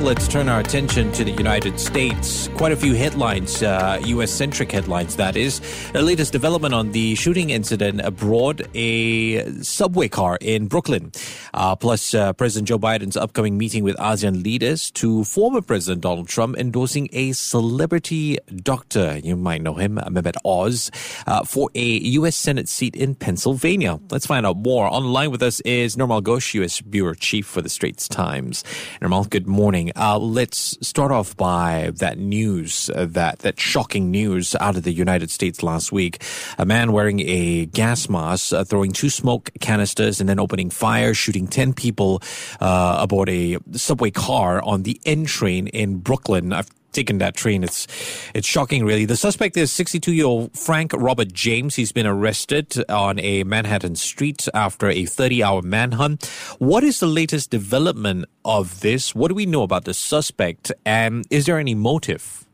Let's 0.00 0.28
turn 0.28 0.50
our 0.50 0.60
attention 0.60 1.10
to 1.12 1.24
the 1.24 1.30
United 1.30 1.80
States. 1.80 2.48
Quite 2.54 2.70
a 2.70 2.76
few 2.76 2.92
headlines, 2.92 3.62
uh, 3.62 3.98
U.S. 4.04 4.30
centric 4.30 4.70
headlines, 4.70 5.16
that 5.16 5.36
is. 5.36 5.60
The 5.92 6.02
latest 6.02 6.32
development 6.32 6.74
on 6.74 6.92
the 6.92 7.14
shooting 7.14 7.48
incident 7.48 8.02
abroad, 8.02 8.68
a 8.74 9.50
subway 9.62 10.08
car 10.08 10.36
in 10.42 10.68
Brooklyn. 10.68 11.12
Uh, 11.54 11.76
plus, 11.76 12.12
uh, 12.12 12.34
President 12.34 12.68
Joe 12.68 12.78
Biden's 12.78 13.16
upcoming 13.16 13.56
meeting 13.56 13.82
with 13.82 13.96
ASEAN 13.96 14.44
leaders 14.44 14.90
to 14.92 15.24
former 15.24 15.62
President 15.62 16.02
Donald 16.02 16.28
Trump 16.28 16.58
endorsing 16.58 17.08
a 17.12 17.32
celebrity 17.32 18.38
doctor. 18.54 19.18
You 19.24 19.34
might 19.34 19.62
know 19.62 19.74
him, 19.74 19.96
Mehmet 19.96 20.36
Oz, 20.44 20.90
uh, 21.26 21.42
for 21.44 21.70
a 21.74 21.84
U.S. 21.84 22.36
Senate 22.36 22.68
seat 22.68 22.94
in 22.94 23.14
Pennsylvania. 23.14 23.98
Let's 24.10 24.26
find 24.26 24.44
out 24.44 24.58
more. 24.58 24.86
Online 24.86 25.30
with 25.30 25.42
us 25.42 25.60
is 25.60 25.96
Nirmal 25.96 26.22
Ghosh, 26.22 26.52
U.S. 26.54 26.82
Bureau 26.82 27.14
Chief 27.14 27.46
for 27.46 27.62
the 27.62 27.70
Straits 27.70 28.06
Times. 28.08 28.62
Nirmal, 29.00 29.28
good 29.30 29.46
morning. 29.46 29.85
Uh, 29.94 30.18
let's 30.18 30.76
start 30.86 31.12
off 31.12 31.36
by 31.36 31.92
that 31.96 32.18
news, 32.18 32.90
uh, 32.90 33.06
that 33.10 33.40
that 33.40 33.60
shocking 33.60 34.10
news 34.10 34.54
out 34.60 34.76
of 34.76 34.82
the 34.82 34.92
United 34.92 35.30
States 35.30 35.62
last 35.62 35.92
week. 35.92 36.22
A 36.58 36.64
man 36.64 36.92
wearing 36.92 37.20
a 37.20 37.66
gas 37.66 38.08
mask, 38.08 38.52
uh, 38.52 38.64
throwing 38.64 38.92
two 38.92 39.10
smoke 39.10 39.50
canisters, 39.60 40.20
and 40.20 40.28
then 40.28 40.40
opening 40.40 40.70
fire, 40.70 41.14
shooting 41.14 41.46
ten 41.46 41.72
people 41.72 42.22
uh, 42.60 42.98
aboard 43.00 43.28
a 43.28 43.58
subway 43.72 44.10
car 44.10 44.62
on 44.62 44.82
the 44.82 45.00
N 45.04 45.24
train 45.24 45.66
in 45.68 45.98
Brooklyn. 45.98 46.52
I've 46.52 46.70
taken 46.96 47.18
that 47.18 47.36
train. 47.36 47.62
It's 47.62 47.86
it's 48.34 48.48
shocking, 48.48 48.84
really. 48.84 49.04
The 49.04 49.16
suspect 49.16 49.56
is 49.56 49.70
62 49.70 50.12
year 50.12 50.26
old 50.26 50.56
Frank 50.56 50.92
Robert 50.94 51.32
James. 51.32 51.76
He's 51.76 51.92
been 51.92 52.06
arrested 52.06 52.82
on 52.88 53.20
a 53.20 53.44
Manhattan 53.44 53.94
street 53.94 54.48
after 54.54 54.88
a 54.88 55.04
30 55.04 55.42
hour 55.44 55.62
manhunt. 55.62 56.26
What 56.58 56.82
is 56.82 56.98
the 56.98 57.06
latest 57.06 57.50
development 57.50 58.24
of 58.44 58.80
this? 58.80 59.14
What 59.14 59.28
do 59.28 59.34
we 59.34 59.46
know 59.46 59.62
about 59.62 59.84
the 59.84 59.94
suspect, 59.94 60.72
and 60.84 61.24
is 61.30 61.46
there 61.46 61.58
any 61.58 61.74
motive? 61.74 62.46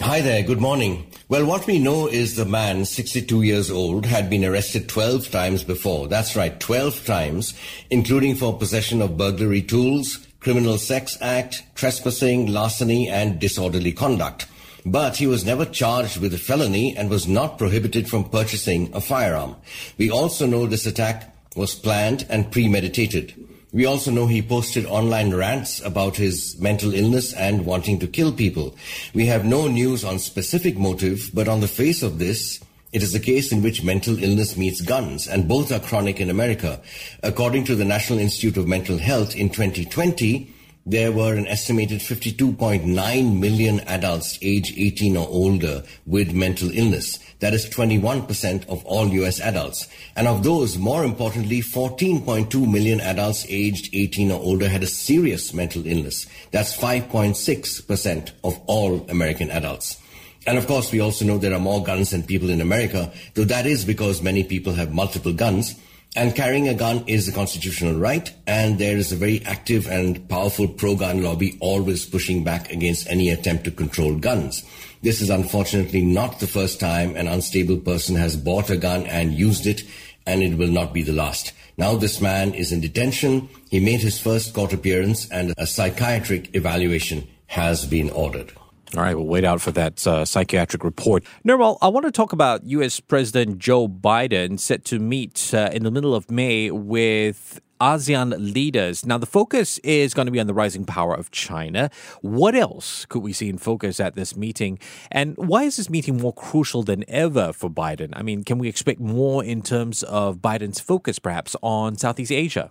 Hi 0.00 0.20
there, 0.20 0.42
good 0.42 0.60
morning. 0.60 1.06
Well, 1.28 1.46
what 1.46 1.66
we 1.66 1.78
know 1.78 2.08
is 2.08 2.34
the 2.34 2.44
man, 2.44 2.84
62 2.84 3.42
years 3.42 3.70
old, 3.70 4.04
had 4.04 4.28
been 4.28 4.44
arrested 4.44 4.88
12 4.88 5.30
times 5.30 5.62
before. 5.62 6.08
That's 6.08 6.34
right, 6.34 6.58
12 6.58 7.06
times, 7.06 7.54
including 7.88 8.34
for 8.34 8.58
possession 8.58 9.00
of 9.00 9.16
burglary 9.16 9.62
tools, 9.62 10.26
Criminal 10.42 10.76
Sex 10.76 11.16
Act, 11.20 11.62
trespassing, 11.76 12.48
larceny, 12.52 13.08
and 13.08 13.38
disorderly 13.38 13.92
conduct. 13.92 14.48
But 14.84 15.18
he 15.18 15.28
was 15.28 15.44
never 15.44 15.64
charged 15.64 16.16
with 16.16 16.34
a 16.34 16.38
felony 16.38 16.96
and 16.96 17.08
was 17.08 17.28
not 17.28 17.58
prohibited 17.58 18.10
from 18.10 18.28
purchasing 18.28 18.90
a 18.92 19.00
firearm. 19.00 19.54
We 19.98 20.10
also 20.10 20.46
know 20.46 20.66
this 20.66 20.84
attack 20.84 21.32
was 21.54 21.76
planned 21.76 22.26
and 22.28 22.50
premeditated. 22.50 23.34
We 23.72 23.86
also 23.86 24.10
know 24.10 24.26
he 24.26 24.42
posted 24.42 24.84
online 24.84 25.32
rants 25.32 25.80
about 25.80 26.16
his 26.16 26.58
mental 26.58 26.92
illness 26.92 27.32
and 27.32 27.64
wanting 27.64 28.00
to 28.00 28.08
kill 28.08 28.32
people. 28.32 28.74
We 29.14 29.26
have 29.26 29.44
no 29.44 29.68
news 29.68 30.02
on 30.02 30.18
specific 30.18 30.76
motive, 30.76 31.30
but 31.32 31.46
on 31.46 31.60
the 31.60 31.68
face 31.68 32.02
of 32.02 32.18
this, 32.18 32.58
it 32.92 33.02
is 33.02 33.14
a 33.14 33.20
case 33.20 33.52
in 33.52 33.62
which 33.62 33.82
mental 33.82 34.22
illness 34.22 34.56
meets 34.56 34.80
guns, 34.80 35.26
and 35.26 35.48
both 35.48 35.72
are 35.72 35.80
chronic 35.80 36.20
in 36.20 36.28
America. 36.28 36.80
According 37.22 37.64
to 37.64 37.74
the 37.74 37.84
National 37.84 38.18
Institute 38.18 38.56
of 38.58 38.68
Mental 38.68 38.98
Health, 38.98 39.34
in 39.34 39.48
2020, 39.48 40.52
there 40.84 41.12
were 41.12 41.34
an 41.34 41.46
estimated 41.46 42.00
52.9 42.00 43.38
million 43.38 43.80
adults 43.80 44.36
age 44.42 44.74
18 44.76 45.16
or 45.16 45.28
older 45.28 45.84
with 46.06 46.34
mental 46.34 46.70
illness. 46.76 47.20
That 47.38 47.54
is 47.54 47.66
21% 47.66 48.68
of 48.68 48.84
all 48.84 49.06
US 49.08 49.40
adults. 49.40 49.86
And 50.16 50.26
of 50.26 50.42
those, 50.42 50.76
more 50.76 51.04
importantly, 51.04 51.60
14.2 51.60 52.70
million 52.70 53.00
adults 53.00 53.46
aged 53.48 53.94
18 53.94 54.32
or 54.32 54.40
older 54.40 54.68
had 54.68 54.82
a 54.82 54.88
serious 54.88 55.54
mental 55.54 55.86
illness. 55.86 56.26
That's 56.50 56.76
5.6% 56.76 58.32
of 58.42 58.60
all 58.66 59.08
American 59.08 59.50
adults. 59.50 60.01
And 60.46 60.58
of 60.58 60.66
course, 60.66 60.90
we 60.90 61.00
also 61.00 61.24
know 61.24 61.38
there 61.38 61.54
are 61.54 61.60
more 61.60 61.82
guns 61.82 62.10
than 62.10 62.24
people 62.24 62.50
in 62.50 62.60
America, 62.60 63.12
though 63.34 63.44
that 63.44 63.66
is 63.66 63.84
because 63.84 64.22
many 64.22 64.42
people 64.42 64.72
have 64.72 64.92
multiple 64.92 65.32
guns. 65.32 65.74
And 66.14 66.36
carrying 66.36 66.68
a 66.68 66.74
gun 66.74 67.04
is 67.06 67.26
a 67.26 67.32
constitutional 67.32 67.98
right, 67.98 68.30
and 68.46 68.78
there 68.78 68.98
is 68.98 69.12
a 69.12 69.16
very 69.16 69.42
active 69.46 69.86
and 69.88 70.28
powerful 70.28 70.68
pro-gun 70.68 71.22
lobby 71.22 71.56
always 71.60 72.04
pushing 72.04 72.44
back 72.44 72.70
against 72.70 73.08
any 73.08 73.30
attempt 73.30 73.64
to 73.64 73.70
control 73.70 74.18
guns. 74.18 74.62
This 75.00 75.22
is 75.22 75.30
unfortunately 75.30 76.02
not 76.02 76.38
the 76.38 76.46
first 76.46 76.78
time 76.78 77.16
an 77.16 77.28
unstable 77.28 77.78
person 77.78 78.16
has 78.16 78.36
bought 78.36 78.68
a 78.68 78.76
gun 78.76 79.06
and 79.06 79.32
used 79.32 79.66
it, 79.66 79.84
and 80.26 80.42
it 80.42 80.58
will 80.58 80.68
not 80.68 80.92
be 80.92 81.02
the 81.02 81.12
last. 81.12 81.52
Now 81.78 81.96
this 81.96 82.20
man 82.20 82.52
is 82.52 82.72
in 82.72 82.82
detention. 82.82 83.48
He 83.70 83.80
made 83.80 84.00
his 84.00 84.20
first 84.20 84.52
court 84.52 84.74
appearance, 84.74 85.30
and 85.30 85.54
a 85.56 85.66
psychiatric 85.66 86.54
evaluation 86.54 87.26
has 87.46 87.86
been 87.86 88.10
ordered. 88.10 88.52
All 88.94 89.02
right, 89.02 89.16
we'll 89.16 89.26
wait 89.26 89.44
out 89.44 89.62
for 89.62 89.70
that 89.72 90.06
uh, 90.06 90.26
psychiatric 90.26 90.84
report. 90.84 91.24
Nirmal, 91.46 91.78
I 91.80 91.88
want 91.88 92.04
to 92.04 92.12
talk 92.12 92.34
about 92.34 92.64
U.S. 92.64 93.00
President 93.00 93.58
Joe 93.58 93.88
Biden 93.88 94.60
set 94.60 94.84
to 94.86 94.98
meet 94.98 95.54
uh, 95.54 95.70
in 95.72 95.82
the 95.82 95.90
middle 95.90 96.14
of 96.14 96.30
May 96.30 96.70
with 96.70 97.58
ASEAN 97.80 98.34
leaders. 98.54 99.06
Now, 99.06 99.16
the 99.16 99.24
focus 99.24 99.78
is 99.78 100.12
going 100.12 100.26
to 100.26 100.32
be 100.32 100.38
on 100.38 100.46
the 100.46 100.52
rising 100.52 100.84
power 100.84 101.14
of 101.14 101.30
China. 101.30 101.90
What 102.20 102.54
else 102.54 103.06
could 103.06 103.22
we 103.22 103.32
see 103.32 103.48
in 103.48 103.56
focus 103.56 103.98
at 103.98 104.14
this 104.14 104.36
meeting? 104.36 104.78
And 105.10 105.38
why 105.38 105.62
is 105.62 105.76
this 105.76 105.88
meeting 105.88 106.18
more 106.18 106.34
crucial 106.34 106.82
than 106.82 107.02
ever 107.08 107.54
for 107.54 107.70
Biden? 107.70 108.10
I 108.12 108.22
mean, 108.22 108.44
can 108.44 108.58
we 108.58 108.68
expect 108.68 109.00
more 109.00 109.42
in 109.42 109.62
terms 109.62 110.02
of 110.02 110.38
Biden's 110.38 110.80
focus, 110.80 111.18
perhaps, 111.18 111.56
on 111.62 111.96
Southeast 111.96 112.30
Asia? 112.30 112.70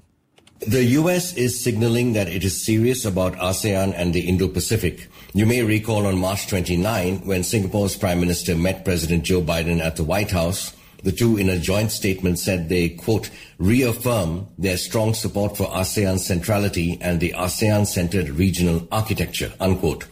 The 0.67 0.83
US 0.99 1.33
is 1.33 1.63
signaling 1.63 2.13
that 2.13 2.29
it 2.29 2.43
is 2.43 2.63
serious 2.63 3.03
about 3.03 3.35
ASEAN 3.37 3.95
and 3.97 4.13
the 4.13 4.27
Indo 4.29 4.47
Pacific. 4.47 5.07
You 5.33 5.47
may 5.47 5.63
recall 5.63 6.05
on 6.05 6.19
March 6.19 6.45
29, 6.45 7.25
when 7.25 7.43
Singapore's 7.43 7.95
Prime 7.95 8.19
Minister 8.19 8.55
met 8.55 8.85
President 8.85 9.23
Joe 9.23 9.41
Biden 9.41 9.79
at 9.81 9.95
the 9.95 10.03
White 10.03 10.29
House, 10.29 10.75
the 11.01 11.11
two 11.11 11.35
in 11.35 11.49
a 11.49 11.57
joint 11.57 11.91
statement 11.91 12.37
said 12.37 12.69
they, 12.69 12.89
quote, 12.89 13.31
reaffirm 13.57 14.49
their 14.59 14.77
strong 14.77 15.15
support 15.15 15.57
for 15.57 15.65
ASEAN 15.65 16.19
centrality 16.19 16.99
and 17.01 17.19
the 17.19 17.33
ASEAN 17.35 17.87
centered 17.87 18.29
regional 18.29 18.87
architecture, 18.91 19.51
unquote. 19.59 20.05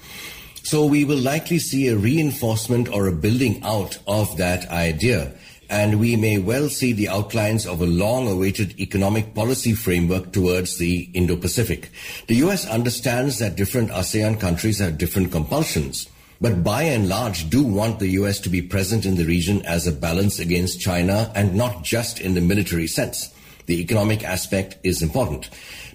So 0.63 0.83
we 0.83 1.05
will 1.05 1.19
likely 1.19 1.59
see 1.59 1.89
a 1.89 1.95
reinforcement 1.95 2.89
or 2.89 3.05
a 3.05 3.11
building 3.11 3.61
out 3.63 3.99
of 4.07 4.35
that 4.37 4.67
idea 4.69 5.31
and 5.69 5.99
we 5.99 6.15
may 6.15 6.37
well 6.39 6.67
see 6.67 6.93
the 6.93 7.07
outlines 7.07 7.67
of 7.67 7.81
a 7.81 7.85
long-awaited 7.85 8.79
economic 8.79 9.35
policy 9.35 9.73
framework 9.73 10.31
towards 10.31 10.77
the 10.77 11.09
Indo-Pacific. 11.13 11.89
The 12.27 12.35
US 12.37 12.67
understands 12.67 13.37
that 13.39 13.55
different 13.55 13.91
ASEAN 13.91 14.39
countries 14.39 14.79
have 14.79 14.97
different 14.97 15.31
compulsions, 15.31 16.09
but 16.41 16.63
by 16.63 16.83
and 16.83 17.07
large 17.07 17.49
do 17.49 17.63
want 17.63 17.99
the 17.99 18.09
US 18.19 18.39
to 18.41 18.49
be 18.49 18.61
present 18.61 19.05
in 19.05 19.15
the 19.15 19.25
region 19.25 19.61
as 19.63 19.85
a 19.85 19.91
balance 19.91 20.39
against 20.39 20.81
China 20.81 21.31
and 21.35 21.53
not 21.53 21.83
just 21.83 22.19
in 22.19 22.33
the 22.33 22.41
military 22.41 22.87
sense. 22.87 23.33
The 23.67 23.79
economic 23.81 24.23
aspect 24.23 24.77
is 24.83 25.03
important. 25.03 25.49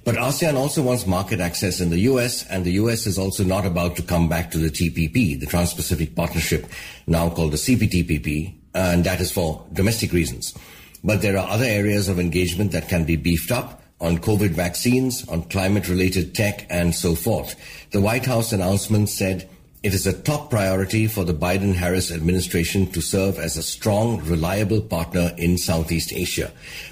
But 0.04 0.16
ASEAN 0.16 0.54
also 0.54 0.82
wants 0.82 1.06
market 1.06 1.40
access 1.40 1.80
in 1.80 1.90
the 1.90 2.00
US, 2.00 2.46
and 2.46 2.64
the 2.64 2.72
US 2.72 3.06
is 3.06 3.18
also 3.18 3.42
not 3.42 3.66
about 3.66 3.96
to 3.96 4.02
come 4.02 4.28
back 4.28 4.50
to 4.52 4.58
the 4.58 4.70
TPP, 4.70 5.40
the 5.40 5.46
Trans-Pacific 5.46 6.14
Partnership, 6.14 6.66
now 7.06 7.30
called 7.30 7.52
the 7.52 7.56
CPTPP, 7.56 8.54
and 8.74 9.04
that 9.04 9.20
is 9.20 9.30
for 9.30 9.64
domestic 9.72 10.12
reasons. 10.12 10.54
But 11.02 11.22
there 11.22 11.36
are 11.38 11.48
other 11.48 11.64
areas 11.64 12.08
of 12.08 12.18
engagement 12.18 12.72
that 12.72 12.88
can 12.88 13.04
be 13.04 13.16
beefed 13.16 13.52
up 13.52 13.82
on 14.00 14.18
COVID 14.18 14.50
vaccines, 14.50 15.26
on 15.28 15.44
climate 15.44 15.88
related 15.88 16.34
tech, 16.34 16.66
and 16.68 16.94
so 16.94 17.14
forth. 17.14 17.54
The 17.90 18.00
White 18.00 18.26
House 18.26 18.52
announcement 18.52 19.08
said 19.08 19.48
it 19.82 19.92
is 19.92 20.06
a 20.06 20.18
top 20.18 20.48
priority 20.48 21.06
for 21.06 21.24
the 21.24 21.34
Biden 21.34 21.74
Harris 21.74 22.10
administration 22.10 22.90
to 22.92 23.02
serve 23.02 23.38
as 23.38 23.58
a 23.58 23.62
strong, 23.62 24.24
reliable 24.24 24.80
partner 24.80 25.32
in 25.36 25.58
Southeast 25.58 26.12
Asia. 26.12 26.50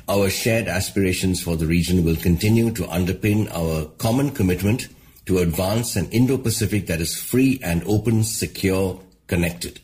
Our 0.09 0.29
shared 0.29 0.69
aspirations 0.69 1.43
for 1.43 1.57
the 1.57 1.67
region 1.67 2.05
will 2.05 2.17
continue 2.17 2.71
to 2.73 2.83
underpin 2.83 3.51
our 3.51 3.87
common 3.97 4.31
commitment 4.31 4.89
to 5.25 5.39
advance 5.39 5.97
an 5.97 6.11
Indo 6.11 6.37
Pacific 6.37 6.87
that 6.89 7.01
is 7.01 7.19
free 7.19 7.59
and 7.63 7.83
open, 7.87 8.25
secure, 8.25 9.01
connected. 9.27 9.81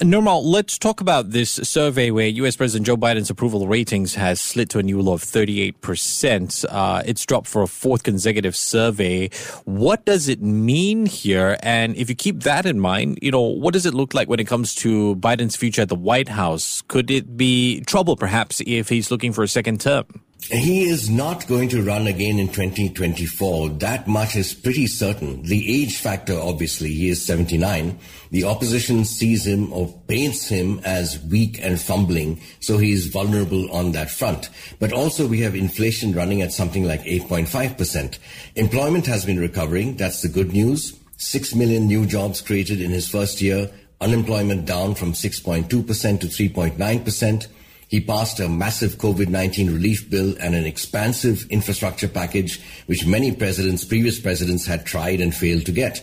Nirmal, 0.00 0.42
let's 0.42 0.76
talk 0.76 1.00
about 1.00 1.30
this 1.30 1.52
survey 1.52 2.10
where 2.10 2.26
U.S. 2.26 2.56
President 2.56 2.84
Joe 2.84 2.96
Biden's 2.96 3.30
approval 3.30 3.68
ratings 3.68 4.16
has 4.16 4.40
slid 4.40 4.68
to 4.70 4.80
a 4.80 4.82
new 4.82 5.00
low 5.00 5.12
of 5.12 5.22
38%. 5.22 6.64
Uh, 6.68 7.02
it's 7.06 7.24
dropped 7.24 7.46
for 7.46 7.62
a 7.62 7.68
fourth 7.68 8.02
consecutive 8.02 8.56
survey. 8.56 9.30
What 9.66 10.04
does 10.04 10.28
it 10.28 10.42
mean 10.42 11.06
here? 11.06 11.58
And 11.62 11.96
if 11.96 12.08
you 12.08 12.16
keep 12.16 12.40
that 12.42 12.66
in 12.66 12.80
mind, 12.80 13.20
you 13.22 13.30
know, 13.30 13.42
what 13.42 13.72
does 13.72 13.86
it 13.86 13.94
look 13.94 14.14
like 14.14 14.28
when 14.28 14.40
it 14.40 14.48
comes 14.48 14.74
to 14.76 15.14
Biden's 15.14 15.54
future 15.54 15.82
at 15.82 15.90
the 15.90 15.94
White 15.94 16.28
House? 16.28 16.82
Could 16.88 17.08
it 17.08 17.36
be 17.36 17.80
trouble, 17.82 18.16
perhaps, 18.16 18.60
if 18.66 18.88
he's 18.88 19.12
looking 19.12 19.32
for 19.32 19.44
a 19.44 19.48
second 19.48 19.80
term? 19.80 20.06
He 20.50 20.84
is 20.84 21.08
not 21.08 21.46
going 21.46 21.70
to 21.70 21.82
run 21.82 22.06
again 22.06 22.38
in 22.38 22.48
2024. 22.48 23.70
That 23.70 24.06
much 24.06 24.36
is 24.36 24.52
pretty 24.52 24.86
certain. 24.86 25.42
The 25.42 25.82
age 25.82 25.96
factor, 25.96 26.38
obviously, 26.38 26.92
he 26.92 27.08
is 27.08 27.24
79. 27.24 27.98
The 28.30 28.44
opposition 28.44 29.06
sees 29.06 29.46
him 29.46 29.72
or 29.72 29.88
paints 30.06 30.46
him 30.46 30.82
as 30.84 31.18
weak 31.24 31.58
and 31.62 31.80
fumbling, 31.80 32.42
so 32.60 32.76
he 32.76 32.92
is 32.92 33.06
vulnerable 33.06 33.72
on 33.72 33.92
that 33.92 34.10
front. 34.10 34.50
But 34.78 34.92
also 34.92 35.26
we 35.26 35.40
have 35.40 35.54
inflation 35.54 36.12
running 36.12 36.42
at 36.42 36.52
something 36.52 36.84
like 36.84 37.04
8.5%. 37.04 38.18
Employment 38.54 39.06
has 39.06 39.24
been 39.24 39.40
recovering. 39.40 39.96
That's 39.96 40.20
the 40.20 40.28
good 40.28 40.52
news. 40.52 40.98
6 41.16 41.54
million 41.54 41.86
new 41.86 42.04
jobs 42.04 42.42
created 42.42 42.82
in 42.82 42.90
his 42.90 43.08
first 43.08 43.40
year. 43.40 43.70
Unemployment 43.98 44.66
down 44.66 44.94
from 44.94 45.14
6.2% 45.14 45.68
to 45.68 46.26
3.9%. 46.26 47.46
He 47.88 48.00
passed 48.00 48.40
a 48.40 48.48
massive 48.48 48.98
COVID-19 48.98 49.72
relief 49.72 50.08
bill 50.10 50.34
and 50.40 50.54
an 50.54 50.64
expansive 50.64 51.46
infrastructure 51.50 52.08
package, 52.08 52.60
which 52.86 53.06
many 53.06 53.34
presidents, 53.34 53.84
previous 53.84 54.18
presidents 54.18 54.66
had 54.66 54.86
tried 54.86 55.20
and 55.20 55.34
failed 55.34 55.66
to 55.66 55.72
get. 55.72 56.02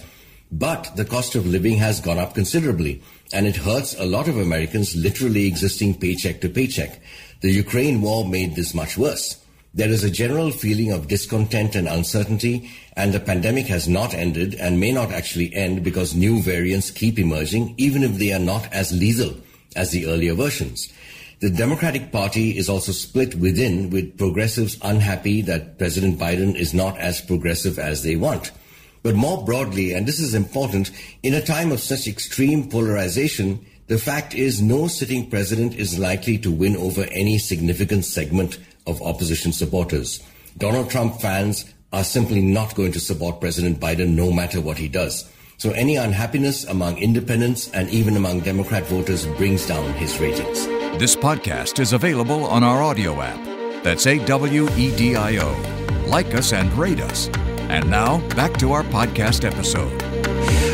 But 0.51 0.95
the 0.95 1.05
cost 1.05 1.35
of 1.35 1.47
living 1.47 1.77
has 1.77 2.01
gone 2.01 2.17
up 2.17 2.35
considerably, 2.35 3.01
and 3.31 3.47
it 3.47 3.55
hurts 3.55 3.95
a 3.97 4.05
lot 4.05 4.27
of 4.27 4.37
Americans 4.37 4.95
literally 4.95 5.47
existing 5.47 5.95
paycheck 5.95 6.41
to 6.41 6.49
paycheck. 6.49 7.01
The 7.39 7.51
Ukraine 7.51 8.01
war 8.01 8.27
made 8.27 8.55
this 8.55 8.73
much 8.73 8.97
worse. 8.97 9.37
There 9.73 9.89
is 9.89 10.03
a 10.03 10.11
general 10.11 10.51
feeling 10.51 10.91
of 10.91 11.07
discontent 11.07 11.75
and 11.75 11.87
uncertainty, 11.87 12.69
and 12.97 13.13
the 13.13 13.21
pandemic 13.21 13.67
has 13.67 13.87
not 13.87 14.13
ended 14.13 14.55
and 14.55 14.81
may 14.81 14.91
not 14.91 15.13
actually 15.13 15.53
end 15.55 15.81
because 15.81 16.13
new 16.13 16.41
variants 16.41 16.91
keep 16.91 17.17
emerging, 17.17 17.75
even 17.77 18.03
if 18.03 18.17
they 18.17 18.33
are 18.33 18.39
not 18.39 18.71
as 18.73 18.91
lethal 18.91 19.37
as 19.77 19.91
the 19.91 20.07
earlier 20.07 20.33
versions. 20.33 20.91
The 21.41 21.49
Democratic 21.49 22.11
Party 22.11 22.55
is 22.55 22.69
also 22.69 22.91
split 22.91 23.33
within, 23.33 23.89
with 23.89 24.15
progressives 24.15 24.77
unhappy 24.83 25.41
that 25.41 25.79
President 25.79 26.19
Biden 26.19 26.53
is 26.53 26.71
not 26.71 26.99
as 26.99 27.19
progressive 27.19 27.79
as 27.79 28.03
they 28.03 28.15
want. 28.15 28.51
But 29.01 29.15
more 29.15 29.43
broadly, 29.43 29.93
and 29.93 30.07
this 30.07 30.19
is 30.19 30.35
important, 30.35 30.91
in 31.23 31.33
a 31.33 31.41
time 31.41 31.71
of 31.71 31.79
such 31.79 32.05
extreme 32.07 32.69
polarization, 32.69 33.65
the 33.87 33.97
fact 33.97 34.35
is 34.35 34.61
no 34.61 34.87
sitting 34.87 35.31
president 35.31 35.73
is 35.73 35.97
likely 35.97 36.37
to 36.37 36.51
win 36.51 36.77
over 36.77 37.05
any 37.05 37.39
significant 37.39 38.05
segment 38.05 38.59
of 38.85 39.01
opposition 39.01 39.51
supporters. 39.51 40.21
Donald 40.59 40.91
Trump 40.91 41.19
fans 41.21 41.65
are 41.91 42.03
simply 42.03 42.43
not 42.43 42.75
going 42.75 42.91
to 42.91 42.99
support 42.99 43.41
President 43.41 43.79
Biden 43.79 44.09
no 44.09 44.31
matter 44.31 44.61
what 44.61 44.77
he 44.77 44.87
does. 44.87 45.27
So 45.61 45.69
any 45.73 45.95
unhappiness 45.97 46.63
among 46.65 46.97
independents 46.97 47.69
and 47.69 47.87
even 47.91 48.17
among 48.17 48.39
Democrat 48.39 48.83
voters 48.87 49.27
brings 49.37 49.67
down 49.67 49.93
his 49.93 50.19
ratings. 50.19 50.65
This 50.97 51.15
podcast 51.15 51.79
is 51.79 51.93
available 51.93 52.45
on 52.45 52.63
our 52.63 52.79
Awedio 52.79 53.23
app. 53.23 53.83
That's 53.83 54.07
A 54.07 54.17
W 54.25 54.67
E 54.75 54.95
D 54.95 55.15
I 55.15 55.37
O. 55.37 55.55
Like 56.07 56.33
us 56.33 56.51
and 56.51 56.73
rate 56.73 56.99
us. 56.99 57.29
And 57.69 57.87
now, 57.91 58.27
back 58.29 58.57
to 58.57 58.71
our 58.71 58.81
podcast 58.81 59.45
episode. 59.45 60.10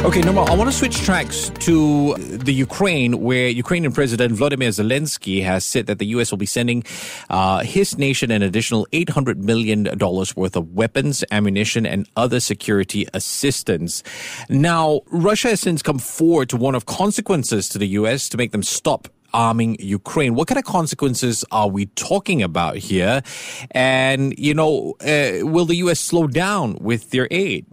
Okay, 0.05 0.21
Nirmal. 0.21 0.47
I 0.47 0.55
want 0.55 0.69
to 0.69 0.75
switch 0.75 1.01
tracks 1.01 1.49
to 1.59 2.13
the 2.17 2.53
Ukraine, 2.53 3.19
where 3.19 3.49
Ukrainian 3.49 3.91
President 3.91 4.31
Vladimir 4.33 4.69
Zelensky 4.69 5.43
has 5.43 5.65
said 5.65 5.87
that 5.87 5.97
the 5.97 6.05
U.S. 6.15 6.29
will 6.31 6.37
be 6.37 6.45
sending 6.45 6.83
uh, 7.29 7.59
his 7.59 7.97
nation 7.97 8.29
an 8.29 8.43
additional 8.43 8.87
$800 8.93 9.37
million 9.37 9.89
worth 10.35 10.55
of 10.55 10.71
weapons, 10.73 11.23
ammunition, 11.31 11.85
and 11.85 12.07
other 12.15 12.39
security 12.39 13.07
assistance. 13.15 14.03
Now, 14.49 15.01
Russia 15.07 15.49
has 15.49 15.61
since 15.61 15.81
come 15.81 15.99
forward 15.99 16.49
to 16.49 16.57
warn 16.57 16.75
of 16.75 16.85
consequences 16.85 17.67
to 17.69 17.79
the 17.79 17.87
U.S. 17.99 18.29
to 18.29 18.37
make 18.37 18.51
them 18.51 18.63
stop 18.63 19.07
arming 19.33 19.77
Ukraine. 19.79 20.35
What 20.35 20.47
kind 20.47 20.59
of 20.59 20.65
consequences 20.65 21.43
are 21.51 21.67
we 21.67 21.87
talking 21.87 22.43
about 22.43 22.77
here? 22.77 23.23
And, 23.71 24.37
you 24.37 24.53
know, 24.53 24.95
uh, 25.01 25.45
will 25.45 25.65
the 25.65 25.75
U.S. 25.77 25.99
slow 25.99 26.27
down 26.27 26.77
with 26.79 27.09
their 27.09 27.27
aid? 27.31 27.65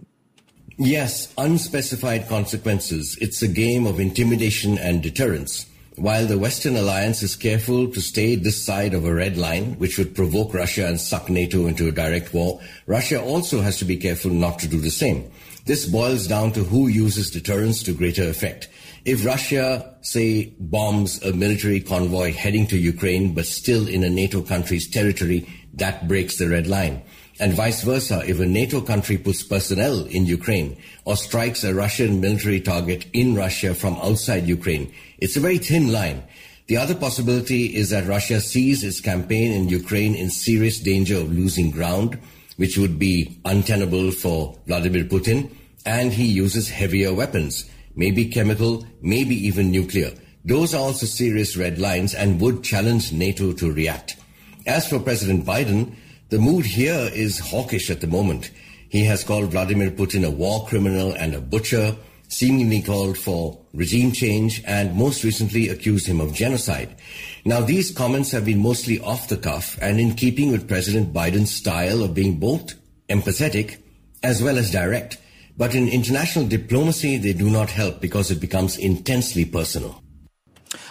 Yes, 0.77 1.33
unspecified 1.37 2.27
consequences. 2.27 3.17
It's 3.21 3.41
a 3.41 3.47
game 3.47 3.87
of 3.87 3.97
intimidation 3.97 4.77
and 4.77 5.01
deterrence. 5.01 5.67
While 5.95 6.25
the 6.25 6.37
Western 6.37 6.75
alliance 6.75 7.23
is 7.23 7.37
careful 7.37 7.87
to 7.89 8.01
stay 8.01 8.35
this 8.35 8.61
side 8.61 8.93
of 8.93 9.05
a 9.05 9.13
red 9.13 9.37
line, 9.37 9.79
which 9.79 9.97
would 9.97 10.13
provoke 10.13 10.53
Russia 10.53 10.85
and 10.85 10.99
suck 10.99 11.29
NATO 11.29 11.67
into 11.67 11.87
a 11.87 11.93
direct 11.93 12.33
war, 12.33 12.59
Russia 12.87 13.23
also 13.23 13.61
has 13.61 13.77
to 13.77 13.85
be 13.85 13.95
careful 13.95 14.31
not 14.31 14.59
to 14.59 14.67
do 14.67 14.81
the 14.81 14.91
same. 14.91 15.31
This 15.63 15.85
boils 15.85 16.27
down 16.27 16.51
to 16.51 16.65
who 16.65 16.89
uses 16.89 17.31
deterrence 17.31 17.81
to 17.83 17.93
greater 17.93 18.27
effect. 18.27 18.67
If 19.05 19.25
Russia, 19.25 19.95
say, 20.01 20.53
bombs 20.59 21.23
a 21.23 21.31
military 21.31 21.79
convoy 21.79 22.33
heading 22.33 22.67
to 22.67 22.77
Ukraine, 22.77 23.33
but 23.33 23.45
still 23.45 23.87
in 23.87 24.03
a 24.03 24.09
NATO 24.09 24.41
country's 24.41 24.89
territory, 24.89 25.47
that 25.75 26.09
breaks 26.09 26.37
the 26.37 26.49
red 26.49 26.67
line. 26.67 27.01
And 27.39 27.53
vice 27.53 27.83
versa, 27.83 28.23
if 28.25 28.39
a 28.39 28.45
NATO 28.45 28.81
country 28.81 29.17
puts 29.17 29.43
personnel 29.43 30.05
in 30.05 30.25
Ukraine 30.25 30.77
or 31.03 31.17
strikes 31.17 31.63
a 31.63 31.73
Russian 31.73 32.21
military 32.21 32.61
target 32.61 33.07
in 33.11 33.35
Russia 33.35 33.75
from 33.75 33.95
outside 33.95 34.47
Ukraine, 34.47 34.93
it's 35.17 35.35
a 35.35 35.41
very 35.41 35.57
thin 35.57 35.91
line. 35.91 36.23
The 36.67 36.77
other 36.77 36.95
possibility 36.95 37.75
is 37.75 37.89
that 37.89 38.07
Russia 38.07 38.39
sees 38.39 38.83
its 38.83 39.01
campaign 39.01 39.51
in 39.51 39.69
Ukraine 39.69 40.15
in 40.15 40.29
serious 40.29 40.79
danger 40.79 41.17
of 41.17 41.31
losing 41.31 41.71
ground, 41.71 42.17
which 42.57 42.77
would 42.77 42.97
be 42.97 43.37
untenable 43.45 44.11
for 44.11 44.57
Vladimir 44.65 45.03
Putin, 45.03 45.51
and 45.85 46.13
he 46.13 46.25
uses 46.25 46.69
heavier 46.69 47.13
weapons 47.13 47.69
maybe 47.95 48.25
chemical, 48.25 48.85
maybe 49.01 49.35
even 49.35 49.71
nuclear. 49.71 50.11
Those 50.43 50.73
are 50.73 50.81
also 50.81 51.05
serious 51.05 51.57
red 51.57 51.79
lines 51.79 52.13
and 52.13 52.39
would 52.41 52.63
challenge 52.63 53.11
NATO 53.11 53.53
to 53.53 53.71
react. 53.71 54.17
As 54.67 54.87
for 54.87 54.99
President 54.99 55.45
Biden, 55.45 55.95
the 56.29 56.39
mood 56.39 56.65
here 56.65 57.09
is 57.13 57.39
hawkish 57.39 57.89
at 57.89 58.01
the 58.01 58.07
moment. 58.07 58.51
He 58.89 59.03
has 59.05 59.23
called 59.23 59.51
Vladimir 59.51 59.91
Putin 59.91 60.25
a 60.25 60.31
war 60.31 60.65
criminal 60.65 61.13
and 61.13 61.35
a 61.35 61.41
butcher, 61.41 61.95
seemingly 62.29 62.81
called 62.81 63.17
for 63.17 63.59
regime 63.73 64.11
change, 64.11 64.63
and 64.65 64.95
most 64.95 65.23
recently 65.23 65.69
accused 65.69 66.07
him 66.07 66.19
of 66.19 66.33
genocide. 66.33 66.95
Now, 67.45 67.61
these 67.61 67.91
comments 67.91 68.31
have 68.31 68.45
been 68.45 68.61
mostly 68.61 68.99
off 68.99 69.27
the 69.27 69.37
cuff 69.37 69.77
and 69.81 69.99
in 69.99 70.15
keeping 70.15 70.51
with 70.51 70.67
President 70.67 71.13
Biden's 71.13 71.51
style 71.51 72.01
of 72.01 72.15
being 72.15 72.39
both 72.39 72.73
empathetic 73.07 73.77
as 74.23 74.41
well 74.41 74.57
as 74.57 74.71
direct. 74.71 75.17
But 75.57 75.75
in 75.75 75.87
international 75.87 76.47
diplomacy, 76.47 77.17
they 77.17 77.33
do 77.33 77.49
not 77.49 77.69
help 77.69 78.01
because 78.01 78.31
it 78.31 78.41
becomes 78.41 78.77
intensely 78.77 79.45
personal. 79.45 80.01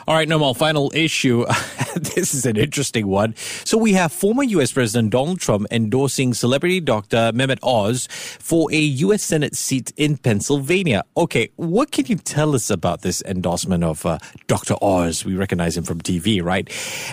All 0.07 0.15
right, 0.15 0.29
Nirmal, 0.29 0.55
final 0.55 0.93
issue. 0.95 1.47
this 1.97 2.35
is 2.35 2.45
an 2.45 2.59
interesting 2.59 3.07
one. 3.07 3.35
So 3.65 3.79
we 3.79 3.95
have 3.95 4.13
former 4.13 4.43
U.S. 4.43 4.73
President 4.73 5.11
Donald 5.11 5.41
Trump 5.41 5.67
endorsing 5.71 6.35
celebrity 6.35 6.81
doctor 6.81 7.33
Mehmet 7.33 7.59
Oz 7.63 8.07
for 8.39 8.71
a 8.71 8.79
U.S. 8.79 9.23
Senate 9.23 9.57
seat 9.57 9.93
in 9.97 10.19
Pennsylvania. 10.19 11.05
Okay, 11.17 11.49
what 11.57 11.91
can 11.91 12.05
you 12.05 12.17
tell 12.17 12.55
us 12.55 12.69
about 12.69 13.01
this 13.01 13.23
endorsement 13.23 13.83
of 13.83 14.05
uh, 14.05 14.19
Dr. 14.47 14.75
Oz? 14.83 15.25
We 15.25 15.37
recognize 15.37 15.75
him 15.75 15.85
from 15.85 16.03
TV, 16.03 16.43
right? 16.43 16.69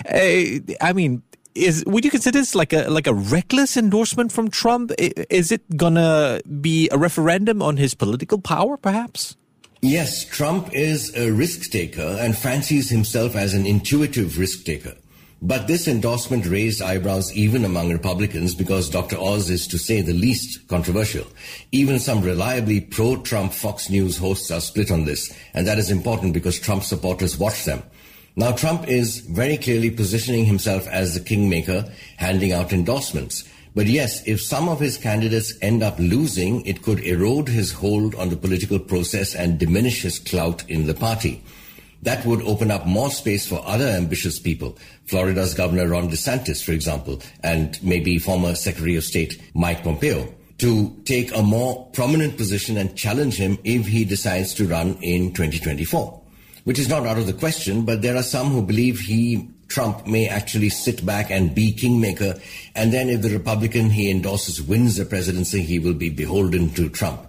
Uh, 0.06 0.74
I 0.84 0.92
mean, 0.92 1.22
is 1.54 1.84
would 1.86 2.04
you 2.04 2.10
consider 2.10 2.38
this 2.38 2.54
like 2.54 2.74
a 2.74 2.90
like 2.90 3.06
a 3.06 3.14
reckless 3.14 3.76
endorsement 3.76 4.32
from 4.32 4.50
Trump? 4.50 4.92
Is 4.98 5.50
it 5.50 5.62
gonna 5.78 6.40
be 6.60 6.90
a 6.92 6.98
referendum 6.98 7.62
on 7.62 7.78
his 7.78 7.94
political 7.94 8.38
power, 8.38 8.76
perhaps? 8.76 9.36
Yes, 9.84 10.24
Trump 10.24 10.72
is 10.72 11.12
a 11.16 11.32
risk 11.32 11.72
taker 11.72 12.16
and 12.20 12.38
fancies 12.38 12.88
himself 12.88 13.34
as 13.34 13.52
an 13.52 13.66
intuitive 13.66 14.38
risk 14.38 14.64
taker. 14.64 14.94
But 15.42 15.66
this 15.66 15.88
endorsement 15.88 16.46
raised 16.46 16.80
eyebrows 16.80 17.36
even 17.36 17.64
among 17.64 17.90
Republicans 17.90 18.54
because 18.54 18.88
Dr. 18.88 19.18
Oz 19.18 19.50
is, 19.50 19.66
to 19.66 19.78
say 19.78 20.00
the 20.00 20.12
least, 20.12 20.68
controversial. 20.68 21.26
Even 21.72 21.98
some 21.98 22.22
reliably 22.22 22.80
pro-Trump 22.80 23.52
Fox 23.52 23.90
News 23.90 24.18
hosts 24.18 24.52
are 24.52 24.60
split 24.60 24.92
on 24.92 25.04
this, 25.04 25.36
and 25.52 25.66
that 25.66 25.80
is 25.80 25.90
important 25.90 26.32
because 26.32 26.60
Trump 26.60 26.84
supporters 26.84 27.36
watch 27.36 27.64
them. 27.64 27.82
Now, 28.36 28.52
Trump 28.52 28.86
is 28.86 29.18
very 29.18 29.56
clearly 29.56 29.90
positioning 29.90 30.44
himself 30.44 30.86
as 30.86 31.14
the 31.14 31.20
kingmaker, 31.20 31.92
handing 32.18 32.52
out 32.52 32.72
endorsements. 32.72 33.42
But 33.74 33.86
yes, 33.86 34.26
if 34.26 34.42
some 34.42 34.68
of 34.68 34.80
his 34.80 34.98
candidates 34.98 35.54
end 35.62 35.82
up 35.82 35.98
losing, 35.98 36.64
it 36.66 36.82
could 36.82 37.00
erode 37.00 37.48
his 37.48 37.72
hold 37.72 38.14
on 38.16 38.28
the 38.28 38.36
political 38.36 38.78
process 38.78 39.34
and 39.34 39.58
diminish 39.58 40.02
his 40.02 40.18
clout 40.18 40.68
in 40.68 40.86
the 40.86 40.94
party. 40.94 41.42
That 42.02 42.26
would 42.26 42.42
open 42.42 42.70
up 42.70 42.86
more 42.86 43.10
space 43.10 43.46
for 43.46 43.62
other 43.64 43.86
ambitious 43.86 44.38
people. 44.38 44.76
Florida's 45.06 45.54
Governor 45.54 45.88
Ron 45.88 46.10
DeSantis, 46.10 46.62
for 46.62 46.72
example, 46.72 47.22
and 47.42 47.82
maybe 47.82 48.18
former 48.18 48.54
Secretary 48.54 48.96
of 48.96 49.04
State 49.04 49.40
Mike 49.54 49.84
Pompeo 49.84 50.34
to 50.58 50.94
take 51.04 51.34
a 51.34 51.42
more 51.42 51.88
prominent 51.92 52.36
position 52.36 52.76
and 52.76 52.96
challenge 52.96 53.36
him 53.36 53.58
if 53.64 53.86
he 53.86 54.04
decides 54.04 54.52
to 54.54 54.66
run 54.66 54.98
in 55.00 55.32
2024 55.32 56.22
which 56.64 56.78
is 56.78 56.88
not 56.88 57.06
out 57.06 57.18
of 57.18 57.26
the 57.26 57.32
question, 57.32 57.84
but 57.84 58.02
there 58.02 58.16
are 58.16 58.22
some 58.22 58.48
who 58.48 58.62
believe 58.62 59.00
he, 59.00 59.48
Trump, 59.72 60.06
may 60.06 60.28
actually 60.28 60.68
sit 60.68 61.04
back 61.06 61.30
and 61.30 61.54
be 61.54 61.72
kingmaker. 61.72 62.38
And 62.74 62.92
then 62.92 63.08
if 63.08 63.22
the 63.22 63.30
Republican 63.30 63.88
he 63.88 64.10
endorses 64.10 64.60
wins 64.60 64.96
the 64.96 65.06
presidency, 65.06 65.62
he 65.62 65.78
will 65.78 65.94
be 65.94 66.10
beholden 66.10 66.74
to 66.74 66.90
Trump. 66.90 67.26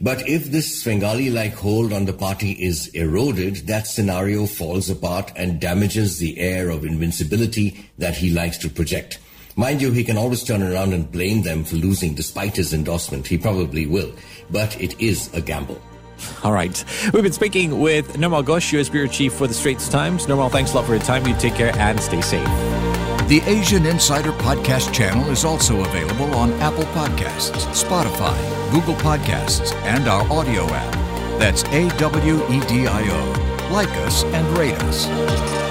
But 0.00 0.26
if 0.26 0.46
this 0.46 0.82
Svengali-like 0.82 1.52
hold 1.52 1.92
on 1.92 2.06
the 2.06 2.14
party 2.14 2.52
is 2.52 2.88
eroded, 2.88 3.68
that 3.68 3.86
scenario 3.86 4.46
falls 4.46 4.88
apart 4.88 5.32
and 5.36 5.60
damages 5.60 6.18
the 6.18 6.38
air 6.40 6.70
of 6.70 6.84
invincibility 6.84 7.90
that 7.98 8.16
he 8.16 8.30
likes 8.30 8.56
to 8.58 8.70
project. 8.70 9.18
Mind 9.54 9.82
you, 9.82 9.92
he 9.92 10.02
can 10.02 10.16
always 10.16 10.42
turn 10.42 10.62
around 10.62 10.94
and 10.94 11.12
blame 11.12 11.42
them 11.42 11.62
for 11.62 11.76
losing 11.76 12.14
despite 12.14 12.56
his 12.56 12.72
endorsement. 12.72 13.26
He 13.26 13.36
probably 13.36 13.86
will. 13.86 14.12
But 14.50 14.80
it 14.80 14.98
is 14.98 15.32
a 15.34 15.42
gamble. 15.42 15.80
All 16.44 16.52
right. 16.52 16.84
We've 17.12 17.22
been 17.22 17.32
speaking 17.32 17.80
with 17.80 18.14
Nirmal 18.14 18.44
Ghosh, 18.44 18.72
U.S. 18.72 18.88
Bureau 18.88 19.08
Chief 19.08 19.32
for 19.32 19.46
the 19.46 19.54
Straits 19.54 19.88
Times. 19.88 20.26
Nirmal, 20.26 20.50
thanks 20.50 20.72
a 20.72 20.76
lot 20.76 20.86
for 20.86 20.94
your 20.94 21.02
time. 21.02 21.26
You 21.26 21.34
take 21.36 21.54
care 21.54 21.74
and 21.76 21.98
stay 22.00 22.20
safe. 22.20 22.46
The 23.28 23.40
Asian 23.46 23.86
Insider 23.86 24.32
Podcast 24.32 24.92
channel 24.92 25.30
is 25.30 25.44
also 25.44 25.80
available 25.80 26.34
on 26.34 26.52
Apple 26.54 26.84
Podcasts, 26.84 27.52
Spotify, 27.72 28.36
Google 28.70 28.94
Podcasts, 28.96 29.72
and 29.84 30.06
our 30.08 30.22
Awedio 30.24 30.68
app. 30.70 30.92
That's 31.38 31.64
A 31.64 31.88
W 31.98 32.36
E 32.50 32.60
D 32.66 32.86
I 32.86 33.08
O. 33.08 33.68
Like 33.72 33.88
us 34.06 34.24
and 34.24 34.58
rate 34.58 34.74
us. 34.82 35.61